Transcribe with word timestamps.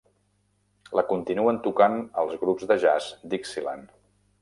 La 0.99 1.03
continuen 1.11 1.61
tocant 1.69 2.01
els 2.25 2.35
grups 2.47 2.69
de 2.73 2.81
jazz 2.89 3.15
Dixieland. 3.37 3.99